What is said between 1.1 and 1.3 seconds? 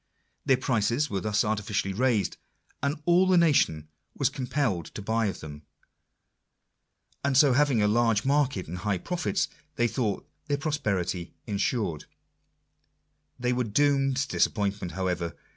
were